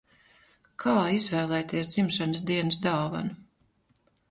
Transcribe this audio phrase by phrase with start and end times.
[0.83, 3.39] Kā izvēlēties dzimšanas dienas dāvanu?